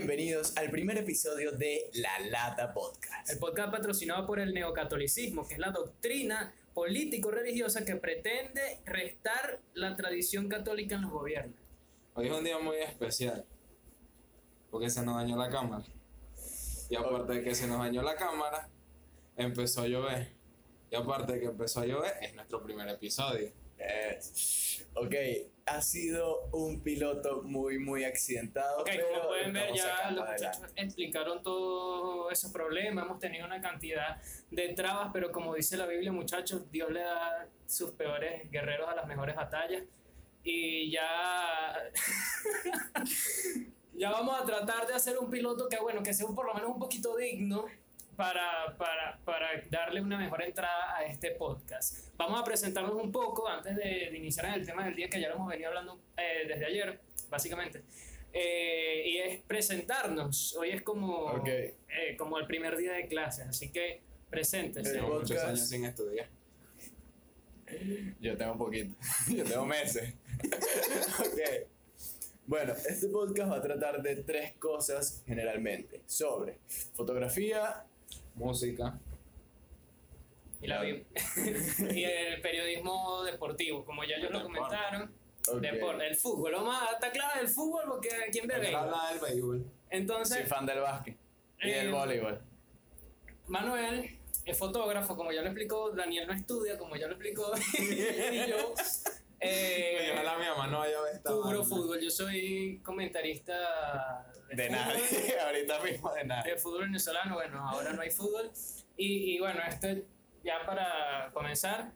[0.00, 3.28] bienvenidos al primer episodio de La Lata Podcast.
[3.28, 9.96] El podcast patrocinado por el neocatolicismo, que es la doctrina político-religiosa que pretende restar la
[9.96, 11.60] tradición católica en los gobiernos.
[12.14, 13.44] Hoy es un día muy especial.
[14.70, 15.84] Porque se nos dañó la cámara.
[16.88, 18.70] Y aparte de que se nos dañó la cámara,
[19.36, 20.32] empezó a llover.
[20.90, 23.52] Y aparte de que empezó a llover, es nuestro primer episodio.
[23.82, 24.18] Eh,
[24.94, 25.14] ok,
[25.66, 28.84] ha sido un piloto muy, muy accidentado.
[28.84, 33.06] Pero como pueden ver, ya los muchachos explicaron todos esos problemas.
[33.06, 37.48] Hemos tenido una cantidad de trabas, pero como dice la Biblia, muchachos, Dios le da
[37.66, 39.82] sus peores guerreros a las mejores batallas.
[40.44, 41.74] Y ya.
[43.94, 46.54] ya vamos a tratar de hacer un piloto que, bueno, que sea un- por lo
[46.54, 47.66] menos un poquito digno.
[48.20, 52.10] Para, para, para darle una mejor entrada a este podcast.
[52.18, 55.18] Vamos a presentarnos un poco antes de, de iniciar en el tema del día que
[55.18, 57.82] ya lo hemos venido hablando eh, desde ayer, básicamente.
[58.30, 60.54] Eh, y es presentarnos.
[60.54, 61.48] Hoy es como, Ok.
[61.48, 61.74] eh,
[62.18, 64.90] como el primer día de clases, así que preséntense.
[64.90, 65.48] El Tengo muchos podcast.
[65.48, 66.28] años sin estudiar.
[68.20, 68.94] Yo tengo poquito,
[69.34, 70.12] yo tengo meses.
[71.20, 71.68] ok.
[72.46, 76.02] Bueno, este podcast va a tratar de tres cosas generalmente.
[76.04, 76.58] Sobre
[76.94, 77.86] fotografía,
[78.40, 78.98] Música.
[80.62, 80.84] Y, la
[81.94, 85.10] y el periodismo deportivo, como ya ellos lo comentaron.
[85.48, 85.60] ok.
[85.60, 89.58] Deporte, el fútbol, vamos a estar claro del fútbol porque quién hablar del béisbol.
[89.58, 91.16] soy Entonces, fan del básquet
[91.62, 92.40] y del Eh, voleibol.
[93.48, 98.48] Manuel es fotógrafo, como ya lo explicó, Daniel no estudia, como ya lo explicó, y
[98.48, 98.74] yo
[99.40, 101.42] eh, Ojalá mi mamá no haya estado.
[101.42, 106.52] cubro fútbol, yo soy comentarista De fútbol, nadie, ahorita mismo de nadie.
[106.52, 108.50] de fútbol venezolano, bueno, ahora no hay fútbol,
[108.96, 109.88] y, y bueno, esto
[110.44, 111.92] ya para comenzar,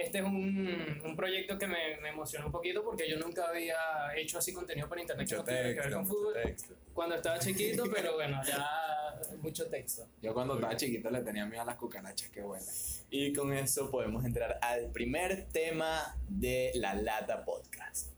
[0.00, 3.76] este es un, un proyecto que me, me emociona un poquito porque yo nunca había
[4.16, 6.74] hecho así contenido por internet que Mucho no tuviera que ver texto, con fútbol texto.
[6.92, 8.66] cuando estaba chiquito, pero bueno, ya
[9.40, 10.06] mucho texto.
[10.22, 12.74] Yo cuando estaba chiquito le tenía miedo a las cucarachas que vuelan.
[13.10, 18.10] Y con eso podemos entrar al primer tema de la Lata Podcast.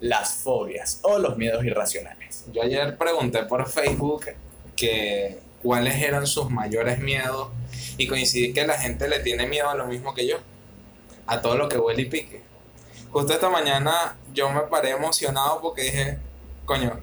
[0.00, 2.44] Las fobias o los miedos irracionales.
[2.52, 4.26] Yo ayer pregunté por Facebook
[4.74, 7.48] que cuáles eran sus mayores miedos
[7.96, 10.38] y coincidí que la gente le tiene miedo a lo mismo que yo,
[11.26, 12.42] a todo lo que huele y pique.
[13.10, 16.18] Justo esta mañana yo me paré emocionado porque dije,
[16.64, 17.00] coño,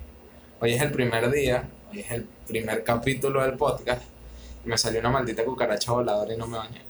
[0.59, 4.03] hoy es el primer día, hoy es el primer capítulo del podcast
[4.63, 6.81] y me salió una maldita cucaracha voladora y no me bañé.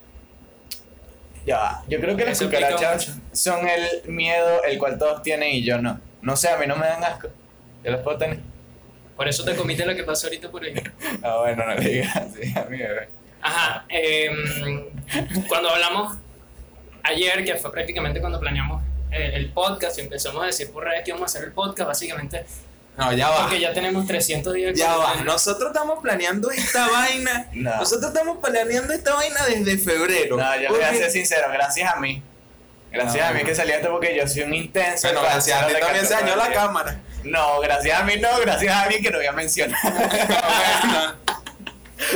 [1.45, 5.63] Ya va, yo creo que las cucarachas son el miedo el cual todos tienen y
[5.63, 5.99] yo no.
[6.22, 7.27] No sé, a mí no me dan asco.
[7.83, 8.39] Yo las puedo tener.
[9.16, 10.73] Por eso te comité lo que pasó ahorita por ahí.
[11.22, 13.09] Ah, bueno, no le digas así a mi bebé.
[13.43, 14.85] Ajá, em,
[15.47, 16.17] cuando hablamos
[17.03, 18.81] ayer, que fue prácticamente cuando planeamos
[19.11, 21.87] el, el podcast y empezamos a decir por redes que íbamos a hacer el podcast,
[21.89, 22.45] básicamente,
[22.97, 23.41] No, ya va.
[23.41, 24.73] porque ya tenemos 300 días.
[24.77, 27.47] Ya va, nosotros estamos planeando esta vaina.
[27.53, 27.75] No.
[27.77, 30.37] Nosotros estamos planeando esta vaina desde febrero.
[30.37, 32.21] No, yo voy a Porque- ser sincero, gracias a mí.
[32.91, 33.29] Gracias No.
[33.31, 35.07] a mí que salí esto porque yo soy un intenso.
[35.07, 36.99] Bueno, gracias a ti de también se dañó la cámara.
[37.23, 39.77] No, gracias a mí no, gracias a mí que no voy a mencionar.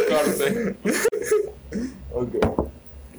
[0.06, 0.76] Corte.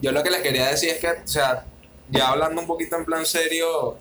[0.01, 1.67] Yo lo que les quería decir es que, o sea,
[2.11, 3.99] ya hablando un poquito en plan serio,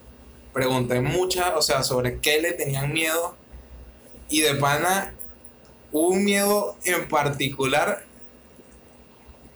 [0.54, 3.36] pregunté muchas, o sea, sobre qué le tenían miedo.
[4.30, 5.14] Y de pana,
[5.92, 8.04] hubo un miedo en particular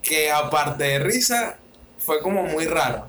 [0.01, 1.57] que aparte de risa,
[1.99, 3.07] fue como muy raro.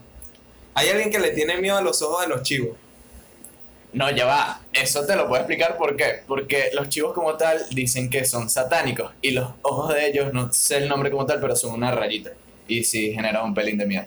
[0.75, 2.77] Hay alguien que le tiene miedo a los ojos de los chivos.
[3.93, 4.61] No, ya va.
[4.73, 6.23] Eso te lo puedo explicar por qué.
[6.27, 9.13] Porque los chivos como tal dicen que son satánicos.
[9.21, 12.31] Y los ojos de ellos, no sé el nombre como tal, pero son una rayita.
[12.67, 14.07] Y sí genera un pelín de miedo.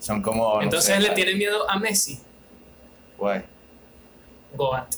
[0.00, 0.56] Son como...
[0.56, 2.20] no Entonces sé, le tiene miedo a Messi.
[3.16, 3.42] Guay.
[4.54, 4.94] Goat.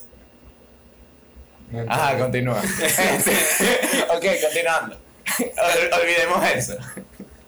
[1.88, 2.58] Ajá, continúa.
[4.16, 4.96] ok, continuando.
[5.38, 6.76] Ol- olvidemos eso.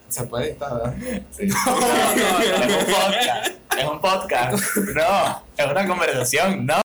[0.09, 0.95] Se puede editar, ¿verdad?
[1.31, 1.49] Sí.
[1.67, 3.53] No, no, no, es un podcast.
[3.79, 4.77] Es un podcast.
[4.95, 6.67] No, es una conversación.
[6.67, 6.81] No.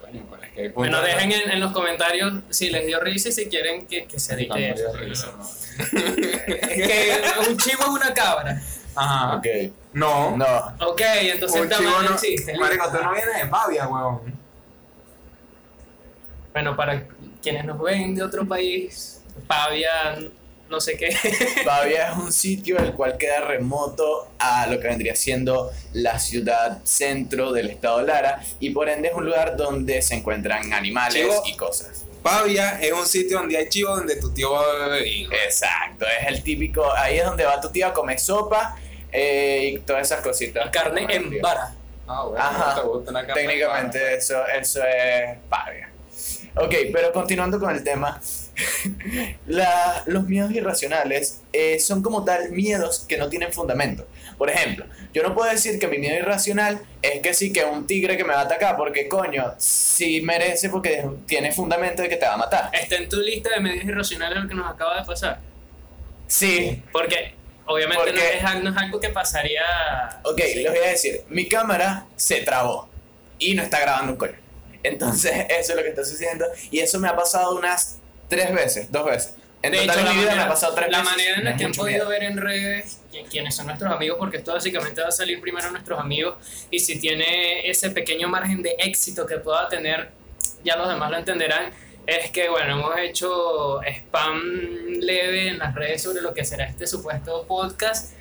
[0.00, 3.28] Coño, pero es que hay Bueno, dejen en, en los comentarios si les dio risa
[3.28, 4.92] y si quieren que, que se edite eso.
[4.96, 5.28] risa.
[5.78, 8.60] Es que un chivo es una cabra.
[8.96, 9.36] Ajá.
[9.36, 9.46] Ok.
[9.92, 10.36] No.
[10.36, 10.74] No.
[10.80, 12.14] Ok, entonces Un chivo no.
[12.14, 12.58] existe.
[12.58, 14.34] Marico, tú no vienes de Pavia, huevón.
[16.52, 17.06] Bueno, para
[17.40, 20.18] quienes nos ven de otro país, Pavia,
[20.68, 21.14] no sé qué.
[21.64, 26.78] Pavia es un sitio el cual queda remoto a lo que vendría siendo la ciudad
[26.84, 31.42] centro del estado Lara y por ende es un lugar donde se encuentran animales Chivo.
[31.46, 32.04] y cosas.
[32.22, 35.06] Pavia es un sitio donde hay chivos donde tu tío va a beber.
[35.44, 38.76] Exacto, es el típico, ahí es donde va tu tío a comer sopa
[39.12, 40.68] eh, y todas esas cositas.
[40.70, 41.74] Carne en vara.
[42.06, 42.74] Ah, bueno, Ajá.
[42.74, 45.90] no te gusta una carne Técnicamente eso, eso es paga.
[46.56, 48.20] Ok, pero continuando con el tema.
[49.46, 54.06] La- los miedos irracionales eh, son como tal miedos que no tienen fundamento.
[54.36, 57.86] Por ejemplo, yo no puedo decir que mi miedo irracional es que sí que un
[57.86, 62.16] tigre que me va a atacar, porque coño, sí merece porque tiene fundamento de que
[62.16, 62.70] te va a matar.
[62.72, 65.40] Está en tu lista de medios irracionales lo que nos acaba de pasar.
[66.26, 67.34] Sí, Porque
[67.66, 69.62] obviamente no, Porque- es, al- no es algo que pasaría.
[70.24, 70.54] Ok, Sí.
[70.62, 72.88] les voy a decir, mi cámara se trabó
[73.38, 74.34] y no está grabando un coño.
[74.82, 76.44] Entonces, eso es lo que está sucediendo.
[76.70, 79.34] Y eso me ha pasado unas tres veces, dos veces.
[79.60, 81.12] En de total hecho, en la mi vida manera, me ha pasado tres la veces.
[81.16, 82.08] manera en la que han podido miedo.
[82.08, 85.66] ver en redes qui- quiénes son nuestros amigos, porque esto básicamente va a salir primero
[85.66, 86.36] a nuestros amigos
[86.70, 90.10] y si tiene ese pequeño margen de éxito que pueda tener,
[90.64, 91.72] ya los demás lo entenderán,
[92.06, 94.40] es que bueno, hemos hecho spam
[95.00, 98.12] leve en las redes sobre lo que será este supuesto podcast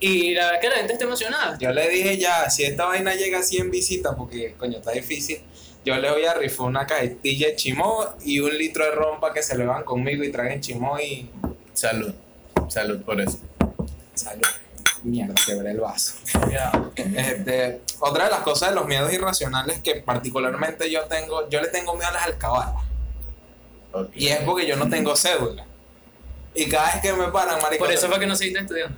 [0.00, 1.56] y la verdad que la gente está emocionada.
[1.58, 5.40] Yo le dije ya, si esta vaina llega a 100 visitas, porque coño, está difícil,
[5.84, 9.34] yo le voy a rifar una cajetilla de chimó y un litro de ron para
[9.34, 11.30] que se lo van conmigo y traigan chimó y
[11.74, 12.14] Salud.
[12.68, 13.38] Salud por eso.
[14.14, 14.46] salud.
[15.02, 16.14] Mierda, quebré el vaso.
[16.96, 21.68] Este, otra de las cosas de los miedos irracionales que particularmente yo tengo, yo le
[21.68, 22.82] tengo miedo a las alcabalas.
[24.14, 25.66] Y es porque yo no tengo cédula.
[26.54, 27.84] Y cada vez que me paran, marico.
[27.84, 28.96] Por eso fue que no seguiste estudiando.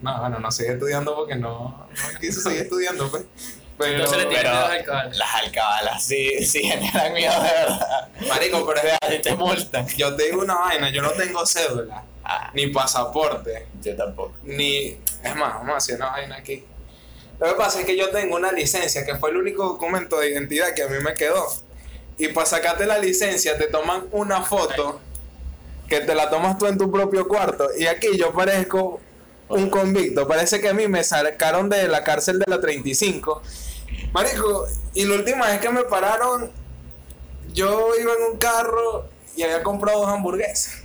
[0.00, 3.24] No, bueno, no sigue estudiando porque no, no quise seguir estudiando, pues.
[3.78, 5.18] Pero, Entonces le tienes pero- miedo al alcohol.
[5.18, 8.08] Las alcabalas sí, sí generan miedo de verdad.
[8.28, 9.86] marico, pero sea, si te multan.
[9.96, 14.34] yo te digo una vaina, yo no tengo cédula, Ah, ni pasaporte, yo tampoco.
[14.42, 14.98] ni...
[15.22, 16.64] Es más, vamos a hacer una vaina aquí.
[17.38, 20.30] Lo que pasa es que yo tengo una licencia, que fue el único documento de
[20.30, 21.46] identidad que a mí me quedó.
[22.18, 25.00] Y para sacarte la licencia te toman una foto
[25.88, 27.68] que te la tomas tú en tu propio cuarto.
[27.78, 29.00] Y aquí yo parezco
[29.48, 30.26] un convicto.
[30.26, 33.42] Parece que a mí me sacaron de la cárcel de la 35.
[34.12, 36.50] Marico, y la última vez que me pararon,
[37.52, 40.82] yo iba en un carro y había comprado dos hamburguesas.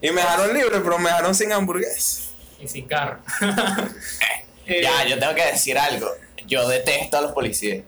[0.00, 2.30] Y me dejaron libre, pero me dejaron sin hamburguesas.
[2.60, 3.18] Y sin carro.
[4.66, 6.08] Eh, Ya, yo tengo que decir algo.
[6.46, 7.84] Yo detesto a los policías.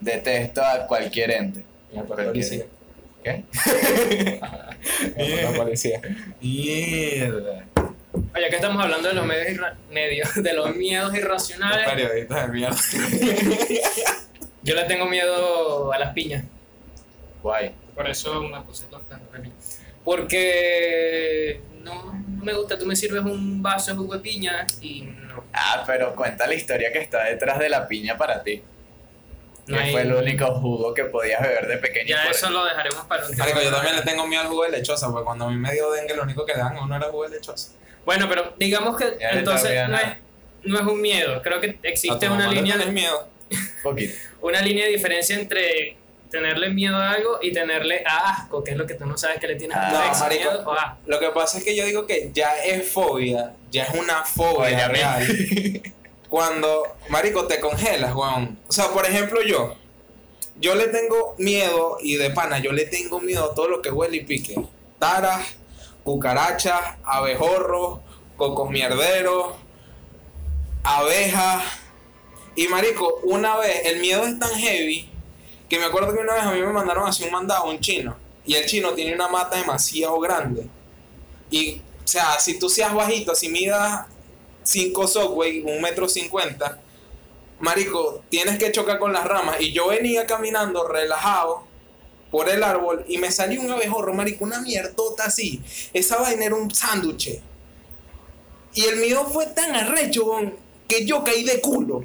[0.00, 1.64] Detesto a cualquier ente.
[2.06, 2.66] Cualquier-
[3.22, 3.44] ¿Qué?
[5.42, 6.00] La policía.
[6.40, 7.64] Mierda.
[8.34, 11.88] Oye, que estamos hablando de los medios, irra- medios de los miedos Los irracionales.
[11.88, 12.76] periodistas de mierda.
[14.62, 16.44] Yo le tengo miedo a las piñas.
[17.42, 17.74] Guay.
[17.94, 19.54] Por eso me puse tostando de piña.
[20.04, 22.78] Porque no, no me gusta.
[22.78, 25.44] Tú me sirves un vaso de jugo de piña y no.
[25.52, 28.62] Ah, pero cuenta la historia que está detrás de la piña para ti.
[29.66, 32.08] no que hay- fue el único jugo que podías beber de pequeño.
[32.08, 33.44] Ya eso lo dejaremos para un tema.
[33.44, 35.72] Marico, yo también le tengo miedo al jugo de lechosa, porque cuando a mí me
[35.72, 37.72] dio dengue, lo único que dan a uno era jugo de lechosa.
[38.04, 40.08] Bueno, pero digamos que Ya entonces no es,
[40.64, 41.40] no es un miedo.
[41.42, 43.28] Creo que ¿A tu existe una línea, de, miedo?
[44.40, 45.96] Una línea de diferencia entre
[46.30, 49.38] tenerle miedo a algo y tenerle a asco, que es lo que tú no sabes
[49.38, 50.98] que le tienes Ah, No, ex, marico, miedo o asco.
[51.06, 54.88] lo que pasa es que yo digo que ya es fobia, ya es una fobia
[54.88, 55.26] real.
[56.28, 58.58] Cuando, marico, te congelas, weón.
[58.66, 59.76] O sea, por ejemplo, yo,
[60.56, 63.90] yo le tengo miedo, y de pana, yo le tengo miedo a todo lo que
[63.90, 64.56] huele y pique.
[64.98, 65.46] Taras,
[66.04, 67.98] cucarachas, abejorros,
[68.36, 69.54] cocos mierderos,
[70.84, 71.64] abejas.
[72.54, 75.10] Y marico, una vez, el miedo es tan heavy
[75.68, 78.16] que me acuerdo que una vez a mí me mandaron así un mandado un chino.
[78.46, 80.68] Y el chino tiene una mata demasiado grande.
[81.50, 84.06] Y, o sea, si tú seas bajito, si midas
[84.62, 86.78] 5 Subway, un metro cincuenta,
[87.60, 89.60] marico, tienes que chocar con las ramas.
[89.60, 91.64] Y yo venía caminando relajado
[92.34, 95.62] por el árbol y me salió un abejorro, marico, una mierdota así.
[95.92, 97.40] Esa vaina era un sándwich.
[98.74, 100.32] Y el miedo fue tan arrecho,
[100.88, 102.04] que yo caí de culo.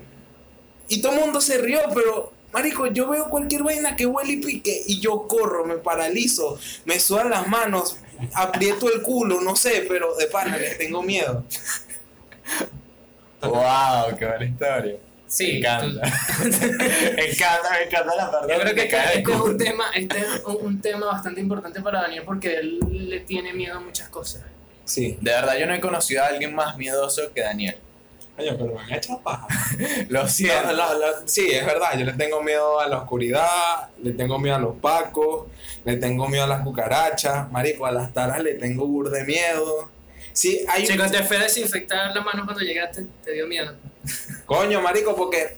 [0.87, 4.37] Y todo el mundo se rió, pero, marico, yo veo cualquier vaina que huele y
[4.37, 7.97] pique y yo corro, me paralizo, me sudan las manos,
[8.35, 11.43] aprieto el culo, no sé, pero de pana tengo miedo.
[13.41, 14.99] wow, qué buena historia.
[15.29, 16.01] Sí, me encanta.
[16.43, 20.17] me encanta, me encanta la parte Yo creo que cae este, es un tema, este
[20.17, 24.09] es un, un tema bastante importante para Daniel porque él le tiene miedo a muchas
[24.09, 24.43] cosas.
[24.85, 25.19] Sí.
[25.21, 27.77] De verdad, yo no he conocido a alguien más miedoso que Daniel.
[28.39, 29.47] Oye, pero me han hecho paja.
[30.09, 30.71] Lo siento.
[30.71, 34.39] No, no, no, sí, es verdad, yo le tengo miedo a la oscuridad, le tengo
[34.39, 35.47] miedo a los pacos,
[35.85, 39.89] le tengo miedo a las cucarachas, marico, a las taras le tengo burde miedo.
[40.39, 40.87] Sí, hay un...
[40.87, 43.75] Chicos, te fue a desinfectar las manos cuando llegaste, te dio miedo.
[44.45, 45.57] Coño, marico, porque,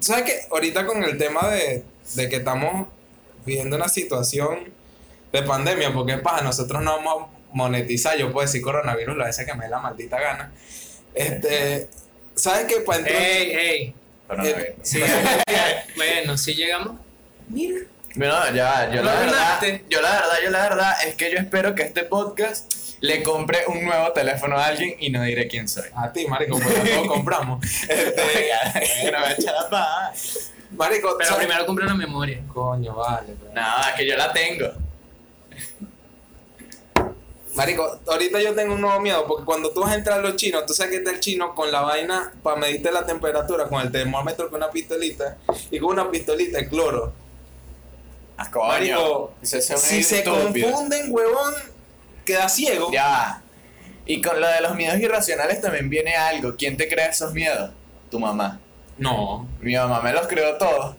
[0.00, 0.40] ¿sabes qué?
[0.50, 2.88] Ahorita con el tema de, de que estamos
[3.44, 4.72] viviendo una situación
[5.30, 9.44] de pandemia, porque para nosotros no vamos a monetizar, yo puedo decir coronavirus las veces
[9.44, 10.52] que me dé la maldita gana.
[11.14, 11.90] Este,
[12.34, 12.80] ¿sabes qué?
[12.80, 13.94] Para entrar- ¡Ey, ey!
[14.26, 14.62] coronavirus.
[14.62, 15.02] Eh, Sí,
[15.96, 16.98] bueno, si llegamos.
[17.48, 17.80] Mira.
[18.16, 21.74] Bueno, ya, yo la verdad, yo la verdad, yo la verdad es que yo espero
[21.74, 22.72] que este podcast
[23.04, 25.84] le compre un nuevo teléfono a alguien y no diré quién soy.
[25.94, 27.62] A ti, marico, pues ya todos compramos.
[27.88, 30.12] Este, no me echa la paja.
[30.70, 31.44] marico, Pero ¿sabes?
[31.46, 32.40] primero compré una memoria.
[32.52, 33.34] Coño, vale.
[33.38, 33.52] pues.
[33.52, 34.68] Nada, es que yo la tengo.
[37.54, 40.36] Marico, ahorita yo tengo un nuevo miedo porque cuando tú vas a entrar a los
[40.36, 43.82] chinos, tú sabes que está el chino con la vaina para medirte la temperatura, con
[43.82, 45.36] el termómetro con una pistolita
[45.70, 47.12] y con una pistolita de cloro.
[48.38, 48.66] Ah, coño.
[48.66, 50.70] Marico, si se estúpido.
[50.72, 51.54] confunden, huevón,
[52.24, 52.90] queda ciego.
[52.92, 53.42] Ya.
[54.06, 56.54] Y con lo de los miedos irracionales también viene algo.
[56.56, 57.70] ¿Quién te crea esos miedos?
[58.10, 58.60] Tu mamá.
[58.98, 59.48] No.
[59.60, 60.96] Mi mamá me los creó todos.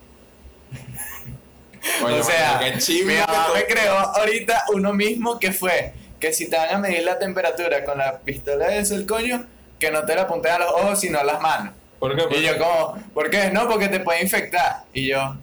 [2.04, 6.74] O sea, mi mamá me creó ahorita uno mismo que fue que si te van
[6.74, 9.46] a medir la temperatura con la pistola de el coño,
[9.80, 11.74] que no te la apuntes a los ojos sino a las manos.
[12.00, 12.24] ¿Por qué?
[12.24, 12.44] ¿Por Y qué?
[12.48, 13.52] yo como, ¿por qué?
[13.52, 14.84] No, porque te puede infectar.
[14.94, 15.36] Y yo,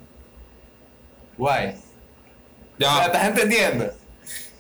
[1.39, 1.77] guay.
[2.79, 2.99] Ya.
[2.99, 3.93] ¿Me estás entendiendo?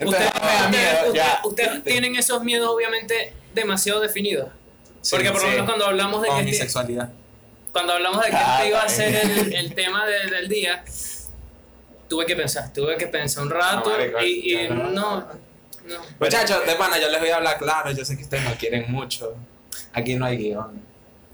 [0.02, 1.40] Entonces Ustedes, me da ustedes- miedo, ustedes- ya.
[1.44, 4.48] ustedes tienen esos miedos obviamente demasiado definidos.
[5.00, 5.52] Sí, Porque por lo sí.
[5.52, 7.10] menos cuando hablamos de que mi este- sexualidad.
[7.72, 10.84] cuando hablamos de que Ah, este iba a ser el, el tema de- del día,
[12.08, 14.74] tuve que pensar, tuve que pensar un rato No, marico, y, no.
[14.90, 15.16] no,
[15.86, 15.96] no.
[16.20, 17.90] Muchachos, de pana, yo les voy a hablar claro.
[17.90, 19.34] Yo sé que ustedes no quieren mucho.
[19.92, 20.80] Aquí no hay guion.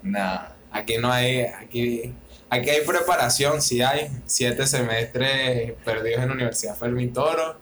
[0.03, 0.41] No.
[0.71, 1.41] Aquí no hay.
[1.43, 2.15] Aquí,
[2.49, 4.09] aquí hay preparación, sí hay.
[4.27, 7.59] Siete semestres perdidos en la Universidad Fermín Toro.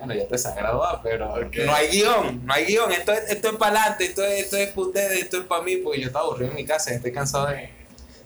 [0.00, 2.44] Bueno, ya te se graduado, pero no hay guion.
[2.44, 2.90] No hay guion.
[2.92, 4.04] Esto es, esto es para adelante.
[4.06, 5.22] Esto es, esto es para ustedes.
[5.22, 5.76] Esto es para mí.
[5.76, 6.92] Porque yo estoy aburrido en mi casa.
[6.92, 7.70] Estoy cansado de,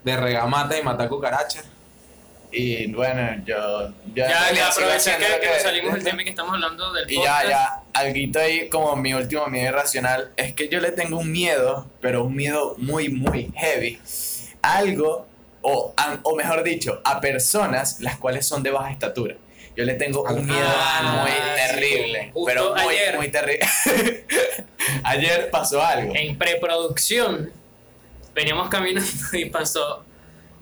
[0.05, 1.65] de regamata y matar cucarachas.
[2.53, 3.89] Y bueno, yo.
[3.89, 7.11] yo Ya, ya, aprovecha haciendo que, nos salimos del tema y que estamos hablando del
[7.11, 7.43] Y podcast.
[7.45, 11.33] ya, ya, alguito ahí como mi último miedo irracional es que yo le tengo un
[11.33, 14.01] miedo, pero un miedo muy, muy heavy.
[14.63, 15.27] Algo,
[15.63, 19.35] o, a- o mejor dicho, a personas las cuales son de baja estatura.
[19.77, 21.73] Yo le tengo un miedo Ah, muy sí.
[21.73, 23.17] terrible, Justo pero muy, ayer.
[23.17, 23.67] muy terrible.
[25.05, 26.13] ayer pasó algo.
[26.15, 27.51] En preproducción,
[28.35, 30.05] veníamos caminando y pasó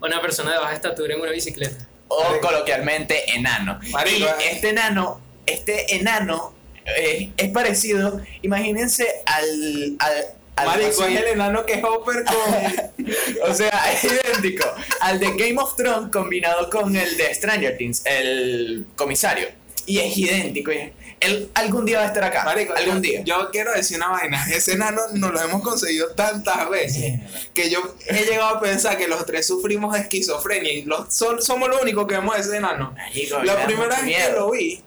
[0.01, 1.87] una persona de baja estatura en una bicicleta.
[2.07, 3.79] O coloquialmente enano.
[3.91, 4.51] Marico, y eh.
[4.51, 6.53] este enano, este enano
[6.85, 10.13] eh, es parecido, imagínense al al
[10.55, 12.93] Marico, es el enano que es Hopper con.
[13.49, 14.65] O sea, es idéntico
[15.01, 19.47] al de Game of Thrones combinado con el de Stranger Things, el comisario.
[19.85, 20.71] Y es idéntico.
[20.71, 22.43] y Él algún día va a estar acá.
[22.45, 23.21] Marico, algún yo, día.
[23.25, 24.45] yo quiero decir una vaina.
[24.49, 27.19] Ese enano nos lo hemos conseguido tantas veces
[27.53, 31.69] que yo he llegado a pensar que los tres sufrimos de esquizofrenia y los, somos
[31.69, 32.93] los únicos que vemos a ese enano.
[32.95, 34.81] Marico, La primera vez que lo vi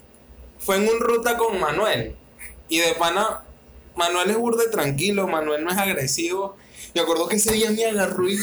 [0.59, 2.15] fue en un ruta con Manuel.
[2.69, 3.45] Y de pana,
[3.97, 6.57] Manuel es burde tranquilo, Manuel no es agresivo.
[6.95, 8.39] Me acuerdo que ese día me agarró y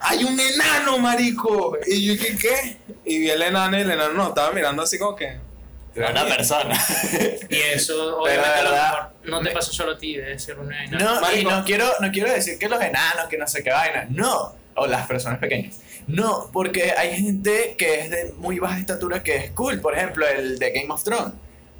[0.00, 1.78] ¡hay un enano, marico!
[1.86, 2.76] Y yo dije, ¿qué?
[3.04, 5.38] Y vi el enano y el enano nos estaba mirando así como que...
[5.96, 6.78] Una persona.
[7.48, 10.14] Y eso, Pero obviamente, de a lo verdad- mejor no te pasó solo a ti,
[10.16, 11.02] debe ser una enana.
[11.04, 11.50] No, y Marico.
[11.52, 14.06] no quiero, no quiero decir que los enanos, que no sé qué vaina.
[14.10, 14.54] No.
[14.74, 15.76] O las personas pequeñas.
[16.06, 19.80] No, porque hay gente que es de muy baja estatura que es cool.
[19.80, 21.32] Por ejemplo, el de Game of Thrones.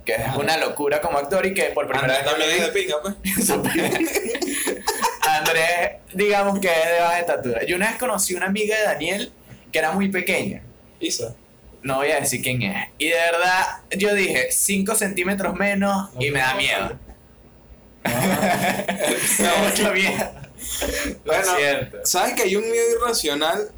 [0.07, 2.69] Que es una locura como actor y que por primera Andrés vez también es de
[2.81, 3.51] pinga, pues.
[5.29, 7.65] Andrés, digamos que es de baja estatura.
[7.67, 9.33] Yo una vez conocí una amiga de Daniel
[9.73, 10.63] que era muy pequeña.
[11.01, 11.35] Isa.
[11.83, 12.89] No voy a decir quién es.
[12.99, 16.99] Y de verdad, yo dije 5 centímetros menos y me da miedo.
[18.07, 20.33] Me da mucho miedo.
[21.25, 21.53] Bueno.
[22.05, 23.71] ¿Sabes que hay un miedo irracional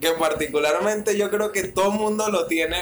[0.00, 2.76] que particularmente yo creo que todo el mundo lo tiene?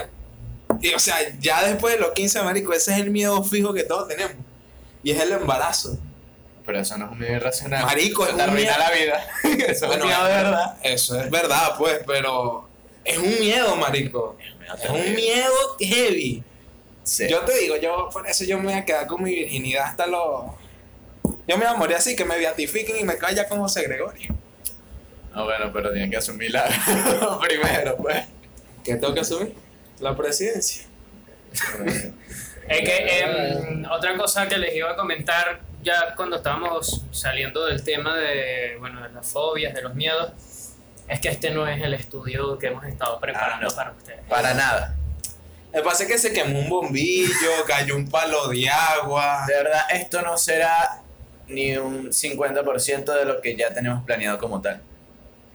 [0.85, 3.85] Y o sea, ya después de los 15, marico, ese es el miedo fijo que
[3.85, 4.35] todos tenemos.
[5.03, 5.99] Y es el embarazo.
[6.67, 7.85] Pero eso no es un miedo irracional.
[7.85, 9.27] Marico, Eso es te un arruina miedo- la vida.
[9.67, 10.77] Eso es Bueno, un miedo de verdad.
[10.83, 12.69] Eso es verdad, pues, pero
[13.05, 14.37] es un miedo, marico.
[14.83, 16.43] Es un miedo heavy.
[17.03, 17.29] Sí.
[17.29, 20.07] Yo te digo, yo por eso yo me voy a quedar con mi virginidad hasta
[20.07, 20.47] los...
[21.47, 24.35] Yo me voy a morir así, que me beatifiquen y me calla con José Gregorio.
[25.35, 26.65] No, bueno, pero tienes que asumirla
[27.47, 28.25] primero, pues.
[28.83, 29.55] ¿Qué tengo que asumir?
[30.01, 30.85] La presidencia.
[32.69, 37.85] Es que em, otra cosa que les iba a comentar ya cuando estábamos saliendo del
[37.85, 40.33] tema de, bueno, de las fobias, de los miedos,
[41.07, 43.77] es que este no es el estudio que hemos estado preparando Ah, no.
[43.77, 44.21] para ustedes.
[44.29, 44.97] Para nada.
[45.73, 47.33] Me pasa que se quemó un bombillo,
[47.67, 49.45] cayó un palo de agua.
[49.47, 51.03] De verdad, esto no será
[51.49, 54.81] ni un 50% de lo que ya tenemos planeado como tal.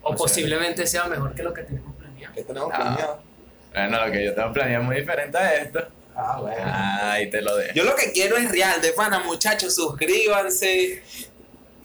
[0.03, 2.35] O posiblemente sea mejor que lo que tenemos planeado.
[2.35, 2.75] ¿Qué tenemos Ah.
[2.77, 3.23] planeado?
[3.73, 5.87] Bueno, lo que yo tengo planeado es muy diferente a esto.
[6.15, 6.57] Ah, bueno.
[6.63, 7.73] Ahí te lo dejo.
[7.73, 11.01] Yo lo que quiero es real, de pana, muchachos, suscríbanse.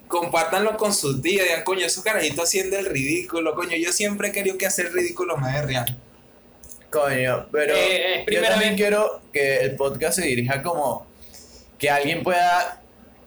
[0.07, 4.33] compártanlo con sus tías, digan, coño, esos carajitos haciendo el ridículo, coño, yo siempre he
[4.33, 5.99] querido que hacer ridículo me dé real.
[6.91, 11.07] Coño, pero Eh, eh, yo también vez- quiero que el podcast se dirija como
[11.79, 12.81] que alguien pueda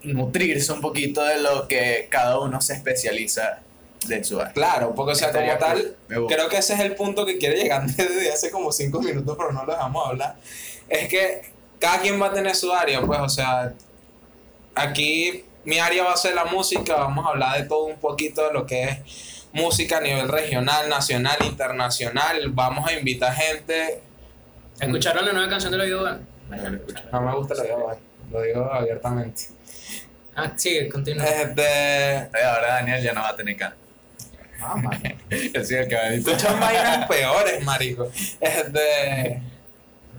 [0.04, 3.60] nutrirse un poquito de lo que cada uno se especializa
[4.06, 4.54] de su área.
[4.54, 5.96] Claro, porque o sea, como Estaría tal, cool.
[6.08, 6.36] Me gusta.
[6.36, 9.51] creo que ese es el punto que quiere llegar desde hace como cinco minutos, pero
[9.51, 10.36] no lo dejamos hablar.
[10.88, 11.42] Es que
[11.80, 13.74] cada quien va a tener su área, pues, o sea,
[14.75, 18.48] aquí mi área va a ser la música, vamos a hablar de todo un poquito
[18.48, 24.01] de lo que es música a nivel regional, nacional, internacional, vamos a invitar gente.
[24.80, 26.25] ¿Escucharon la nueva canción de los Yogan?
[27.12, 28.00] No me gusta lo digo,
[28.32, 29.44] lo digo abiertamente.
[30.36, 31.25] Ah, sigue, continúa.
[31.25, 33.75] Este, Ahora Daniel ya no va a tener cara.
[34.62, 34.76] Ah.
[35.54, 35.94] Yo soy el.
[35.94, 38.12] Escuchan vainas peores, marico.
[38.40, 39.42] Este,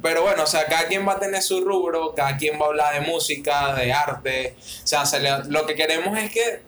[0.02, 2.68] pero bueno, o sea, cada quien va a tener su rubro, cada quien va a
[2.68, 4.54] hablar de música, de arte.
[4.59, 6.61] O sea, se le- lo que queremos es que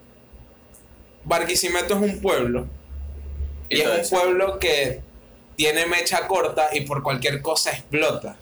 [1.24, 2.66] Barquisimeto es un pueblo.
[3.68, 5.00] Y, es un pueblo que
[5.56, 8.36] tiene mecha corta y por cualquier cosa explota.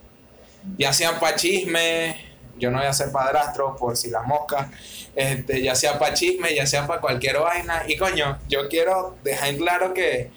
[0.79, 2.28] Ya sean pa' chisme,
[2.59, 4.69] yo no voy a ser padrastro por si las moscas,
[5.15, 7.85] este, ya sea pa' chisme, ya sea para cualquier vaina.
[7.87, 10.31] Y coño, yo quiero dejar en claro que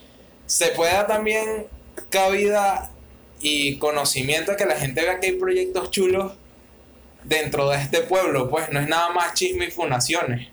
[0.46, 1.68] se pueda también
[2.10, 2.92] cabida
[3.42, 6.34] y conocimiento que la gente vea que hay proyectos chulos
[7.24, 10.50] dentro de este pueblo, pues no es nada más chisme y funaciones.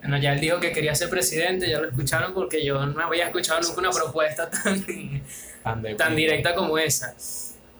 [0.00, 3.24] Bueno, ya él dijo que quería ser presidente, ya lo escucharon porque yo no había
[3.24, 7.14] escuchado nunca una propuesta tan, tan directa como esa.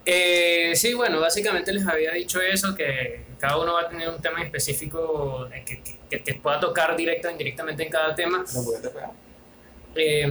[0.07, 4.21] Eh, sí, bueno, básicamente les había dicho eso, que cada uno va a tener un
[4.21, 8.45] tema específico eh, que, que- que te pueda tocar directa o indirectamente en cada tema.
[9.97, 10.27] Eh,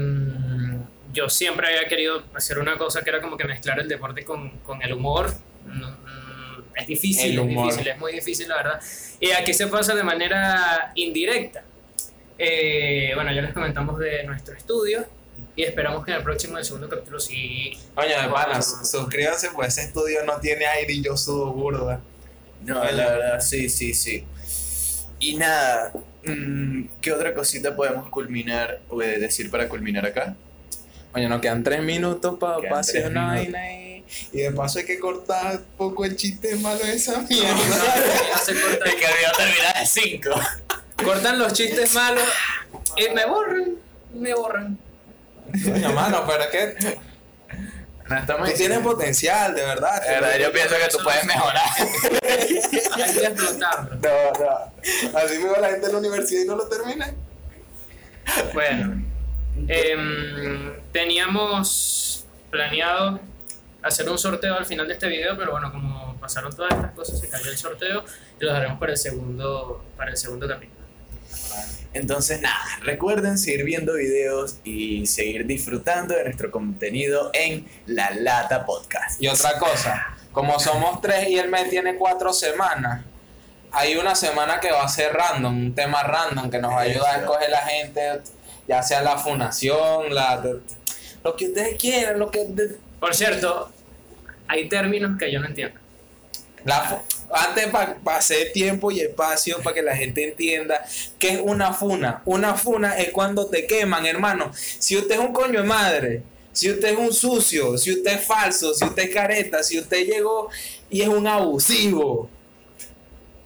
[1.12, 4.50] yo siempre había querido hacer una cosa que era como que mezclar el deporte con,
[4.60, 5.34] con el humor.
[5.66, 8.82] Mm, es difícil, es difícil, es muy difícil, la verdad.
[9.20, 11.64] Y aquí se pasa de manera indirecta.
[12.38, 15.06] Eh, bueno, ya les comentamos de nuestro estudio
[15.56, 17.72] y esperamos que en el próximo, el segundo capítulo, sí.
[17.96, 22.00] Coño, de panas, suscríbanse, pues ese estudio no tiene aire y yo sudo burda.
[22.64, 24.26] No, la verdad, sí, sí, sí.
[25.20, 25.92] Y nada,
[26.26, 30.36] mm, ¿qué otra cosita podemos culminar o de decir para culminar acá?
[31.12, 33.52] Coño, nos quedan tres minutos para Quedan una minutos.
[33.54, 34.04] vaina ahí.
[34.32, 37.56] Y de paso hay que cortar un poco el chiste malo de esa mierda.
[38.30, 40.30] Ya se corta- Es que el video termina de 5.
[41.04, 42.24] cortan los chistes malos
[42.98, 43.74] y me borran,
[44.14, 44.78] me borran.
[45.64, 47.00] Coño, mano, pero es que
[48.10, 50.02] No estamos tú tienes potencial, de verdad.
[50.02, 51.64] De verdad, yo pienso que tú puedes mejorar.
[51.78, 53.96] Hay que explotarlo.
[53.96, 55.20] No, no.
[55.20, 57.14] Así me va la gente de la universidad y no lo termina.
[58.54, 59.04] Bueno,
[59.68, 63.20] em, teníamos planeado
[63.82, 67.20] hacer un sorteo al final de este video, pero bueno, como pasaron todas estas cosas,
[67.20, 68.06] se cayó el sorteo
[68.40, 70.73] y lo daremos para el segundo, para el segundo capítulo.
[71.94, 78.66] Entonces, nada, recuerden seguir viendo videos y seguir disfrutando de nuestro contenido en La Lata
[78.66, 79.22] Podcast.
[79.22, 83.06] Y otra cosa, como somos tres y el mes tiene cuatro semanas,
[83.72, 86.82] hay una semana que va a ser random, un tema random que nos va a
[86.82, 87.20] ayudar a Eso.
[87.22, 88.22] escoger la gente,
[88.68, 90.44] ya sea la fundación, la,
[91.24, 92.48] lo que ustedes quieran, lo que...
[93.00, 93.72] Por cierto,
[94.48, 95.80] hay términos que yo no entiendo.
[96.66, 97.02] La,
[97.34, 100.86] antes para hacer tiempo y espacio para que la gente entienda
[101.20, 102.22] qué es una funa.
[102.26, 104.52] Una funa es cuando te queman, hermano.
[104.54, 108.26] Si usted es un coño de madre, si usted es un sucio, si usted es
[108.26, 110.50] falso, si usted es careta, si usted llegó
[110.90, 112.30] y es un abusivo,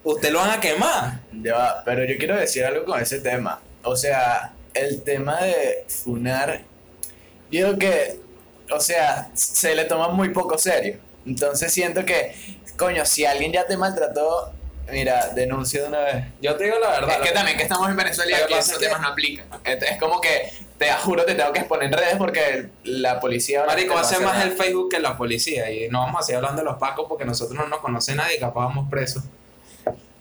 [0.04, 1.20] usted lo van a quemar.
[1.42, 3.60] Ya pero yo quiero decir algo con ese tema.
[3.82, 6.62] O sea, el tema de funar,
[7.50, 8.20] yo que,
[8.70, 10.98] o sea, se le toma muy poco serio.
[11.26, 12.34] Entonces siento que,
[12.78, 14.52] coño, si alguien ya te maltrató,
[14.90, 16.24] mira, denuncia de una vez.
[16.40, 17.16] Yo te digo la verdad.
[17.20, 19.46] Es que también que estamos en Venezuela y aquí esos temas no aplican.
[19.64, 23.60] Es es como que, te juro, te tengo que exponer en redes porque la policía...
[23.60, 24.46] ahora Marico, te va a hace hacer más nada.
[24.46, 25.70] el Facebook que la policía.
[25.70, 28.36] Y no vamos a seguir hablando de los pacos porque nosotros no nos conoce nadie
[28.36, 29.24] y capaz vamos presos.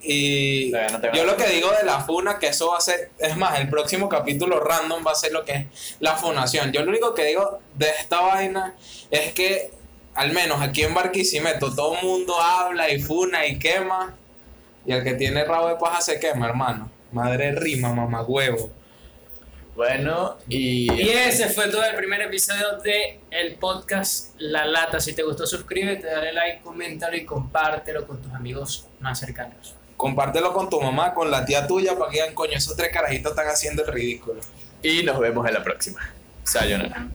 [0.02, 3.36] Y no yo lo que digo de la funa, que eso va a ser, es
[3.36, 6.72] más, el próximo capítulo random va a ser lo que es la funación.
[6.72, 8.74] Yo lo único que digo de esta vaina
[9.12, 9.72] es que,
[10.18, 14.16] al menos aquí en Barquisimeto, todo el mundo habla y funa y quema.
[14.84, 16.90] Y el que tiene rabo de paja se quema, hermano.
[17.12, 18.72] Madre rima, mamá huevo.
[19.76, 20.92] Bueno, y...
[20.92, 25.00] Y ese fue todo el primer episodio de el podcast La Lata.
[25.00, 29.76] Si te gustó, suscríbete, dale like, coméntalo y compártelo con tus amigos más cercanos.
[29.98, 33.34] Compártelo con tu mamá, con la tía tuya, para que digan, coño, esos tres carajitos
[33.34, 34.42] están haciendo el ridículo.
[34.82, 36.12] Y nos vemos en la próxima.
[36.44, 37.10] Sayonara.